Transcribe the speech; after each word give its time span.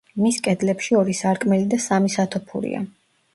მის 0.25 0.37
კედლებში 0.45 0.97
ორი 0.99 1.15
სარკმელი 1.19 1.69
და 1.75 1.79
სამი 1.85 2.11
სათოფურია. 2.15 2.83